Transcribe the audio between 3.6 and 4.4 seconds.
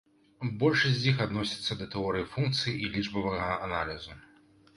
аналізу.